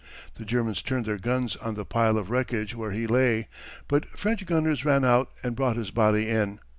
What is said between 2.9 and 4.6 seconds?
lay, but French